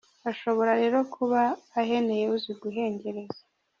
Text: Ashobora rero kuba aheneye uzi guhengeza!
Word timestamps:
Ashobora 0.31 0.71
rero 0.81 0.97
kuba 1.13 1.41
aheneye 1.81 2.25
uzi 2.35 2.51
guhengeza! 2.61 3.39